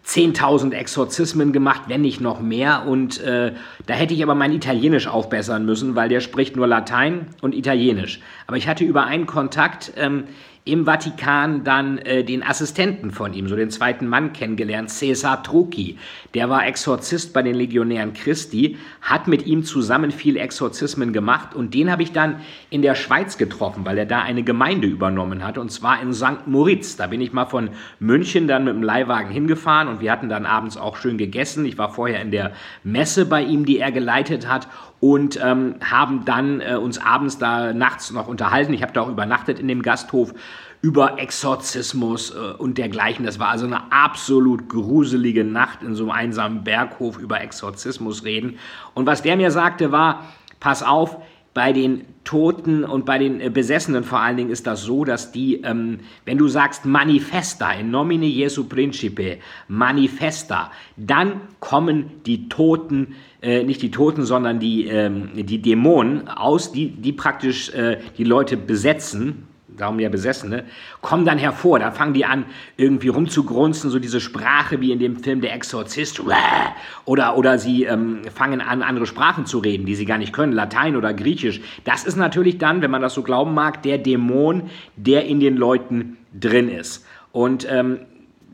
10.000 0.05 0.73
Exorzismen 0.73 1.51
gemacht, 1.51 1.83
wenn 1.87 2.01
nicht 2.01 2.21
noch 2.21 2.39
mehr. 2.39 2.85
Und 2.87 3.19
äh, 3.21 3.53
da 3.87 3.93
hätte 3.93 4.13
ich 4.13 4.23
aber 4.23 4.35
mein 4.35 4.53
Italienisch 4.53 5.07
aufbessern 5.07 5.65
müssen, 5.65 5.95
weil 5.95 6.07
der 6.07 6.21
spricht 6.21 6.55
nur 6.55 6.67
Latein 6.67 7.27
und 7.41 7.53
Italienisch. 7.53 8.21
Aber 8.45 8.57
ich 8.57 8.67
hatte 8.69 8.85
über 8.85 9.05
einen 9.05 9.25
Kontakt, 9.25 9.91
ähm, 9.97 10.25
im 10.67 10.85
Vatikan 10.85 11.63
dann 11.63 11.97
äh, 11.99 12.23
den 12.23 12.43
Assistenten 12.43 13.11
von 13.11 13.33
ihm, 13.33 13.47
so 13.47 13.55
den 13.55 13.71
zweiten 13.71 14.07
Mann 14.07 14.33
kennengelernt, 14.33 14.89
Cesar 14.89 15.43
Trucchi. 15.43 15.97
Der 16.37 16.51
war 16.51 16.67
Exorzist 16.67 17.33
bei 17.33 17.41
den 17.41 17.55
Legionären 17.55 18.13
Christi, 18.13 18.77
hat 19.01 19.27
mit 19.27 19.47
ihm 19.47 19.63
zusammen 19.63 20.11
viele 20.11 20.39
Exorzismen 20.39 21.11
gemacht 21.11 21.55
und 21.55 21.73
den 21.73 21.91
habe 21.91 22.03
ich 22.03 22.11
dann 22.11 22.41
in 22.69 22.83
der 22.83 22.93
Schweiz 22.93 23.39
getroffen, 23.39 23.87
weil 23.87 23.97
er 23.97 24.05
da 24.05 24.21
eine 24.21 24.43
Gemeinde 24.43 24.85
übernommen 24.85 25.43
hat 25.43 25.57
und 25.57 25.71
zwar 25.71 25.99
in 25.99 26.13
St. 26.13 26.45
Moritz. 26.45 26.95
Da 26.95 27.07
bin 27.07 27.21
ich 27.21 27.33
mal 27.33 27.47
von 27.47 27.71
München 27.99 28.47
dann 28.47 28.65
mit 28.65 28.75
dem 28.75 28.83
Leihwagen 28.83 29.31
hingefahren 29.31 29.87
und 29.87 29.99
wir 29.99 30.11
hatten 30.11 30.29
dann 30.29 30.45
abends 30.45 30.77
auch 30.77 30.97
schön 30.97 31.17
gegessen. 31.17 31.65
Ich 31.65 31.79
war 31.79 31.89
vorher 31.89 32.21
in 32.21 32.29
der 32.29 32.51
Messe 32.83 33.25
bei 33.25 33.41
ihm, 33.41 33.65
die 33.65 33.79
er 33.79 33.91
geleitet 33.91 34.47
hat 34.47 34.67
und 34.99 35.39
ähm, 35.43 35.77
haben 35.83 36.23
dann 36.25 36.61
äh, 36.61 36.75
uns 36.75 36.99
abends 36.99 37.39
da 37.39 37.73
nachts 37.73 38.11
noch 38.11 38.27
unterhalten. 38.27 38.73
Ich 38.73 38.83
habe 38.83 38.93
da 38.93 39.01
auch 39.01 39.09
übernachtet 39.09 39.59
in 39.59 39.67
dem 39.67 39.81
Gasthof 39.81 40.35
über 40.81 41.19
Exorzismus 41.19 42.31
äh, 42.31 42.53
und 42.57 42.77
dergleichen. 42.77 43.25
Das 43.25 43.39
war 43.39 43.49
also 43.49 43.65
eine 43.65 43.91
absolut 43.91 44.69
gruselige 44.69 45.43
Nacht 45.43 45.83
in 45.83 45.95
so 45.95 46.03
einem 46.03 46.11
einsamen 46.11 46.63
Berghof 46.63 47.17
über 47.17 47.41
Exorzismus 47.41 48.23
reden. 48.23 48.59
Und 48.93 49.05
was 49.05 49.21
der 49.21 49.37
mir 49.37 49.51
sagte 49.51 49.91
war, 49.91 50.25
pass 50.59 50.83
auf, 50.83 51.17
bei 51.57 51.73
den 51.73 52.05
Toten 52.23 52.83
und 52.83 53.05
bei 53.07 53.17
den 53.17 53.41
äh, 53.41 53.49
Besessenen 53.49 54.03
vor 54.03 54.19
allen 54.19 54.37
Dingen 54.37 54.51
ist 54.51 54.67
das 54.67 54.83
so, 54.83 55.05
dass 55.05 55.31
die, 55.31 55.61
ähm, 55.63 56.01
wenn 56.23 56.37
du 56.37 56.47
sagst 56.47 56.85
Manifesta, 56.85 57.71
in 57.71 57.89
nomine 57.89 58.27
Jesu 58.27 58.65
Principe, 58.65 59.39
Manifesta, 59.67 60.71
dann 60.97 61.41
kommen 61.59 62.11
die 62.27 62.47
Toten, 62.47 63.15
äh, 63.41 63.63
nicht 63.63 63.81
die 63.81 63.89
Toten, 63.89 64.23
sondern 64.23 64.59
die, 64.59 64.85
ähm, 64.85 65.29
die 65.33 65.59
Dämonen 65.59 66.27
aus, 66.27 66.71
die, 66.71 66.89
die 66.89 67.13
praktisch 67.13 67.69
äh, 67.71 68.01
die 68.19 68.23
Leute 68.23 68.55
besetzen, 68.55 69.47
darum 69.77 69.99
ja 69.99 70.09
Besessene, 70.09 70.65
kommen 71.01 71.25
dann 71.25 71.37
hervor. 71.37 71.79
Da 71.79 71.91
fangen 71.91 72.13
die 72.13 72.25
an, 72.25 72.45
irgendwie 72.75 73.07
rumzugrunzen, 73.07 73.89
so 73.89 73.99
diese 73.99 74.19
Sprache 74.19 74.81
wie 74.81 74.91
in 74.91 74.99
dem 74.99 75.17
Film 75.17 75.41
Der 75.41 75.53
Exorzist. 75.53 76.21
Oder, 77.05 77.37
oder 77.37 77.57
sie 77.57 77.85
ähm, 77.85 78.21
fangen 78.33 78.59
an, 78.59 78.81
andere 78.81 79.05
Sprachen 79.05 79.45
zu 79.45 79.59
reden, 79.59 79.85
die 79.85 79.95
sie 79.95 80.05
gar 80.05 80.17
nicht 80.17 80.33
können, 80.33 80.51
Latein 80.51 80.95
oder 80.97 81.13
Griechisch. 81.13 81.61
Das 81.85 82.03
ist 82.03 82.17
natürlich 82.17 82.57
dann, 82.57 82.81
wenn 82.81 82.91
man 82.91 83.01
das 83.01 83.13
so 83.13 83.23
glauben 83.23 83.53
mag, 83.53 83.81
der 83.83 83.97
Dämon, 83.97 84.69
der 84.97 85.25
in 85.25 85.39
den 85.39 85.55
Leuten 85.55 86.17
drin 86.33 86.69
ist. 86.69 87.05
Und 87.31 87.65
ähm, 87.69 87.99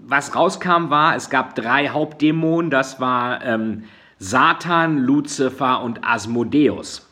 was 0.05 0.35
rauskam 0.35 0.89
war, 0.89 1.15
es 1.15 1.29
gab 1.29 1.55
drei 1.55 1.89
Hauptdämonen, 1.89 2.69
das 2.69 2.99
war 2.99 3.43
ähm, 3.43 3.83
Satan, 4.19 4.99
Luzifer 4.99 5.81
und 5.81 6.03
Asmodeus. 6.03 7.09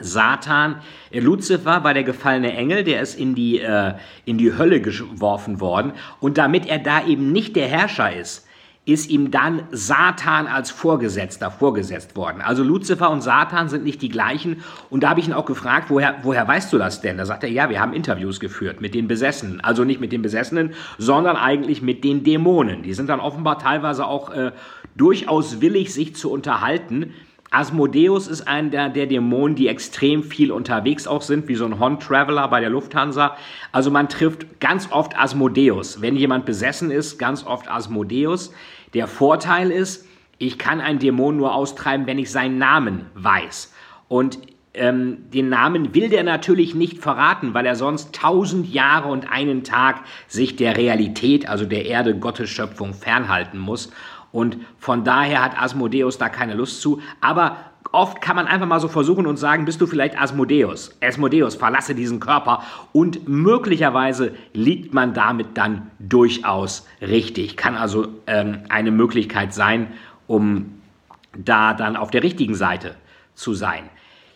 Satan, 0.00 0.76
äh, 1.10 1.20
Luzifer 1.20 1.84
war 1.84 1.94
der 1.94 2.04
gefallene 2.04 2.52
Engel, 2.54 2.84
der 2.84 3.00
ist 3.00 3.18
in 3.18 3.34
die, 3.34 3.60
äh, 3.60 3.94
in 4.24 4.38
die 4.38 4.56
Hölle 4.56 4.80
geworfen 4.80 5.60
worden. 5.60 5.92
Und 6.20 6.38
damit 6.38 6.66
er 6.66 6.78
da 6.78 7.06
eben 7.06 7.32
nicht 7.32 7.56
der 7.56 7.68
Herrscher 7.68 8.14
ist, 8.14 8.46
ist 8.86 9.10
ihm 9.10 9.32
dann 9.32 9.62
Satan 9.72 10.46
als 10.46 10.70
Vorgesetzter 10.70 11.50
vorgesetzt 11.50 12.14
worden. 12.14 12.40
Also 12.40 12.62
Luzifer 12.62 13.10
und 13.10 13.20
Satan 13.20 13.68
sind 13.68 13.82
nicht 13.82 14.00
die 14.00 14.08
gleichen. 14.08 14.62
Und 14.90 15.02
da 15.02 15.10
habe 15.10 15.18
ich 15.18 15.26
ihn 15.26 15.32
auch 15.32 15.44
gefragt, 15.44 15.90
woher, 15.90 16.14
woher 16.22 16.46
weißt 16.46 16.72
du 16.72 16.78
das 16.78 17.00
denn? 17.00 17.18
Da 17.18 17.26
sagt 17.26 17.42
er, 17.42 17.50
ja, 17.50 17.68
wir 17.68 17.80
haben 17.80 17.92
Interviews 17.92 18.38
geführt 18.38 18.80
mit 18.80 18.94
den 18.94 19.08
Besessenen. 19.08 19.60
Also 19.60 19.82
nicht 19.82 20.00
mit 20.00 20.12
den 20.12 20.22
Besessenen, 20.22 20.72
sondern 20.98 21.36
eigentlich 21.36 21.82
mit 21.82 22.04
den 22.04 22.22
Dämonen. 22.22 22.84
Die 22.84 22.94
sind 22.94 23.08
dann 23.08 23.18
offenbar 23.18 23.58
teilweise 23.58 24.06
auch 24.06 24.30
äh, 24.30 24.52
durchaus 24.96 25.60
willig, 25.60 25.92
sich 25.92 26.14
zu 26.14 26.30
unterhalten. 26.30 27.12
Asmodeus 27.50 28.26
ist 28.26 28.48
einer 28.48 28.88
der 28.88 29.06
Dämonen, 29.06 29.56
die 29.56 29.68
extrem 29.68 30.22
viel 30.22 30.50
unterwegs 30.50 31.06
auch 31.06 31.22
sind, 31.22 31.48
wie 31.48 31.54
so 31.54 31.64
ein 31.64 31.78
Hon-Traveler 31.78 32.48
bei 32.48 32.60
der 32.60 32.70
Lufthansa. 32.70 33.36
Also 33.72 33.90
man 33.90 34.08
trifft 34.08 34.60
ganz 34.60 34.90
oft 34.90 35.18
Asmodeus. 35.18 36.00
Wenn 36.00 36.16
jemand 36.16 36.44
besessen 36.44 36.90
ist, 36.90 37.18
ganz 37.18 37.46
oft 37.46 37.70
Asmodeus. 37.70 38.52
Der 38.94 39.06
Vorteil 39.06 39.70
ist, 39.70 40.06
ich 40.38 40.58
kann 40.58 40.80
einen 40.80 40.98
Dämon 40.98 41.36
nur 41.36 41.54
austreiben, 41.54 42.06
wenn 42.06 42.18
ich 42.18 42.30
seinen 42.30 42.58
Namen 42.58 43.06
weiß. 43.14 43.72
Und 44.08 44.38
ähm, 44.76 45.30
den 45.30 45.48
Namen 45.48 45.94
will 45.94 46.10
der 46.10 46.22
natürlich 46.22 46.74
nicht 46.74 46.98
verraten, 46.98 47.54
weil 47.54 47.64
er 47.64 47.76
sonst 47.76 48.14
tausend 48.14 48.72
Jahre 48.72 49.08
und 49.08 49.30
einen 49.30 49.64
Tag 49.64 50.02
sich 50.28 50.56
der 50.56 50.76
Realität, 50.76 51.48
also 51.48 51.64
der 51.64 51.86
Erde, 51.86 52.14
Gottes 52.18 52.50
Schöpfung 52.50 52.92
fernhalten 52.92 53.58
muss. 53.58 53.90
Und 54.36 54.58
von 54.78 55.02
daher 55.02 55.42
hat 55.42 55.58
Asmodeus 55.58 56.18
da 56.18 56.28
keine 56.28 56.52
Lust 56.52 56.82
zu. 56.82 57.00
Aber 57.22 57.56
oft 57.90 58.20
kann 58.20 58.36
man 58.36 58.46
einfach 58.46 58.66
mal 58.66 58.80
so 58.80 58.88
versuchen 58.88 59.26
und 59.26 59.38
sagen, 59.38 59.64
bist 59.64 59.80
du 59.80 59.86
vielleicht 59.86 60.20
Asmodeus? 60.20 60.94
Asmodeus, 61.02 61.54
verlasse 61.54 61.94
diesen 61.94 62.20
Körper. 62.20 62.62
Und 62.92 63.26
möglicherweise 63.26 64.34
liegt 64.52 64.92
man 64.92 65.14
damit 65.14 65.56
dann 65.56 65.90
durchaus 65.98 66.86
richtig. 67.00 67.56
Kann 67.56 67.76
also 67.76 68.08
ähm, 68.26 68.58
eine 68.68 68.90
Möglichkeit 68.90 69.54
sein, 69.54 69.94
um 70.26 70.82
da 71.34 71.72
dann 71.72 71.96
auf 71.96 72.10
der 72.10 72.22
richtigen 72.22 72.56
Seite 72.56 72.94
zu 73.34 73.54
sein. 73.54 73.88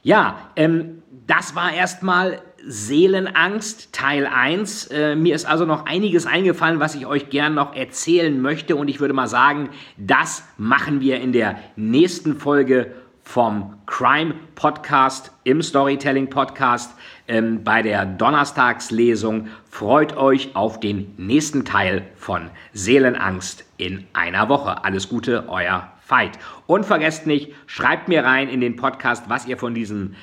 Ja, 0.03 0.39
ähm, 0.57 1.03
das 1.27 1.55
war 1.55 1.75
erstmal 1.75 2.41
Seelenangst 2.67 3.93
Teil 3.93 4.27
1. 4.27 4.89
Äh, 4.89 5.17
mir 5.17 5.35
ist 5.35 5.47
also 5.47 5.65
noch 5.65 5.87
einiges 5.87 6.27
eingefallen, 6.27 6.81
was 6.81 6.95
ich 6.95 7.07
euch 7.07 7.31
gern 7.31 7.55
noch 7.55 7.75
erzählen 7.75 8.41
möchte 8.41 8.77
und 8.77 8.89
ich 8.89 9.01
würde 9.01 9.15
mal 9.15 9.29
sagen, 9.29 9.71
das 9.97 10.45
machen 10.59 11.01
wir 11.01 11.21
in 11.21 11.33
der 11.33 11.59
nächsten 11.77 12.37
Folge 12.37 12.93
vom 13.23 13.75
Crime 13.87 14.35
Podcast 14.57 15.31
im 15.45 15.63
Storytelling 15.63 16.31
Podcast 16.31 16.95
ähm, 17.29 17.63
bei 17.63 17.81
der 17.81 18.05
Donnerstagslesung. 18.05 19.49
Freut 19.69 20.17
euch 20.17 20.57
auf 20.57 20.81
den 20.81 21.15
nächsten 21.17 21.65
Teil 21.65 22.03
von 22.17 22.51
Seelenangst 22.73 23.65
in 23.77 24.07
einer 24.13 24.49
Woche. 24.49 24.85
Alles 24.85 25.09
Gute, 25.09 25.49
euer 25.49 25.93
Veit. 26.09 26.41
Und 26.67 26.85
vergesst 26.85 27.27
nicht, 27.29 27.53
schreibt 27.67 28.09
mir 28.09 28.25
rein 28.25 28.49
in 28.49 28.61
den 28.61 28.75
Podcast, 28.75 29.29
was 29.29 29.47
ihr 29.47 29.57
von 29.57 29.75
diesen 29.75 30.17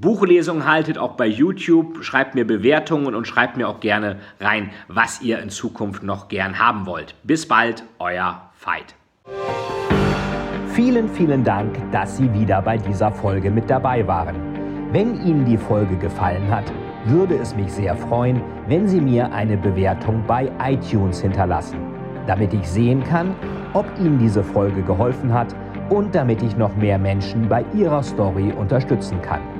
Buchlesungen 0.00 0.66
haltet, 0.66 0.96
auch 0.96 1.12
bei 1.12 1.26
YouTube. 1.26 2.02
Schreibt 2.02 2.34
mir 2.34 2.46
Bewertungen 2.46 3.14
und 3.14 3.28
schreibt 3.28 3.58
mir 3.58 3.68
auch 3.68 3.80
gerne 3.80 4.16
rein, 4.40 4.70
was 4.88 5.20
ihr 5.20 5.40
in 5.40 5.50
Zukunft 5.50 6.02
noch 6.02 6.28
gern 6.28 6.58
haben 6.58 6.86
wollt. 6.86 7.14
Bis 7.22 7.46
bald, 7.46 7.84
euer 7.98 8.50
Veit. 8.64 8.94
Vielen, 10.72 11.08
vielen 11.10 11.44
Dank, 11.44 11.76
dass 11.92 12.16
Sie 12.16 12.32
wieder 12.32 12.62
bei 12.62 12.78
dieser 12.78 13.12
Folge 13.12 13.50
mit 13.50 13.68
dabei 13.68 14.06
waren. 14.06 14.36
Wenn 14.90 15.20
Ihnen 15.26 15.44
die 15.44 15.58
Folge 15.58 15.96
gefallen 15.96 16.50
hat, 16.50 16.72
würde 17.04 17.36
es 17.36 17.54
mich 17.54 17.70
sehr 17.70 17.94
freuen, 17.94 18.40
wenn 18.68 18.88
Sie 18.88 19.00
mir 19.00 19.30
eine 19.32 19.58
Bewertung 19.58 20.24
bei 20.26 20.50
iTunes 20.64 21.20
hinterlassen, 21.20 21.78
damit 22.26 22.54
ich 22.54 22.66
sehen 22.66 23.04
kann, 23.04 23.34
ob 23.74 23.86
Ihnen 23.98 24.18
diese 24.18 24.42
Folge 24.42 24.82
geholfen 24.82 25.32
hat 25.32 25.54
und 25.90 26.14
damit 26.14 26.42
ich 26.42 26.56
noch 26.56 26.74
mehr 26.76 26.98
Menschen 26.98 27.48
bei 27.48 27.64
ihrer 27.74 28.02
Story 28.02 28.52
unterstützen 28.52 29.20
kann. 29.20 29.59